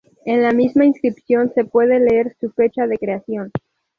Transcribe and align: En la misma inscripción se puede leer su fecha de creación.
En 0.25 0.41
la 0.41 0.51
misma 0.51 0.83
inscripción 0.85 1.53
se 1.53 1.63
puede 1.63 1.99
leer 1.99 2.35
su 2.39 2.49
fecha 2.51 2.87
de 2.87 2.97
creación. 2.97 3.51